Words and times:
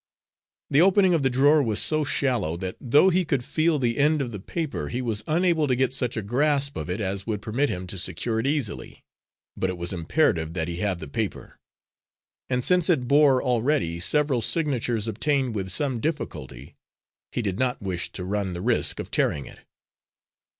The 0.71 0.81
opening 0.81 1.11
for 1.11 1.19
the 1.19 1.29
drawer 1.29 1.61
was 1.61 1.79
so 1.79 2.03
shallow 2.03 2.57
that 2.57 2.75
though 2.81 3.11
he 3.11 3.23
could 3.23 3.45
feel 3.45 3.77
the 3.77 3.99
end 3.99 4.19
of 4.19 4.31
the 4.31 4.39
paper, 4.39 4.87
he 4.89 4.99
was 4.99 5.23
unable 5.27 5.67
to 5.67 5.75
get 5.75 5.93
such 5.93 6.17
a 6.17 6.23
grasp 6.23 6.75
of 6.75 6.89
it 6.89 6.99
as 6.99 7.27
would 7.27 7.39
permit 7.39 7.69
him 7.69 7.85
to 7.85 7.99
secure 7.99 8.39
it 8.39 8.47
easily. 8.47 9.03
But 9.55 9.69
it 9.69 9.77
was 9.77 9.93
imperative 9.93 10.53
that 10.53 10.67
he 10.67 10.77
have 10.77 10.97
the 10.97 11.07
paper; 11.07 11.59
and 12.49 12.63
since 12.63 12.89
it 12.89 13.07
bore 13.07 13.43
already 13.43 13.99
several 13.99 14.41
signatures 14.41 15.07
obtained 15.07 15.53
with 15.53 15.69
some 15.69 15.99
difficulty, 15.99 16.73
he 17.31 17.43
did 17.43 17.59
not 17.59 17.79
wish 17.83 18.11
to 18.13 18.25
run 18.25 18.53
the 18.53 18.61
risk 18.61 18.99
of 18.99 19.11
tearing 19.11 19.45
it. 19.45 19.59